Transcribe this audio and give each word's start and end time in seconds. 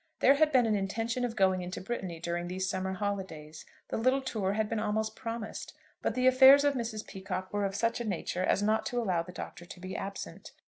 There 0.19 0.33
had 0.33 0.51
been 0.51 0.65
an 0.65 0.73
intention 0.75 1.23
of 1.23 1.35
going 1.35 1.61
into 1.61 1.79
Brittany 1.79 2.19
during 2.19 2.47
these 2.47 2.67
summer 2.67 2.93
holidays. 2.93 3.67
The 3.89 3.97
little 3.97 4.19
tour 4.23 4.53
had 4.53 4.67
been 4.67 4.79
almost 4.79 5.15
promised. 5.15 5.75
But 6.01 6.15
the 6.15 6.25
affairs 6.25 6.63
of 6.63 6.73
Mrs. 6.73 7.05
Peacocke 7.05 7.53
were 7.53 7.65
of 7.65 7.75
such 7.75 8.01
a 8.01 8.03
nature 8.03 8.43
as 8.43 8.63
not 8.63 8.83
to 8.87 8.99
allow 8.99 9.21
the 9.21 9.31
Doctor 9.31 9.63
to 9.65 9.79
be 9.79 9.95
absent. 9.95 10.53